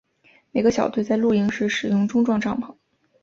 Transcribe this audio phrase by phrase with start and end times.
[0.49, 2.75] 每个小队在露营时使用钟状帐篷。